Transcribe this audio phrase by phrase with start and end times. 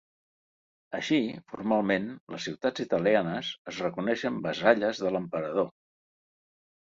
[0.99, 1.17] Així,
[1.51, 5.69] formalment, les ciutats italianes es reconeixien vassalles de l'emperador.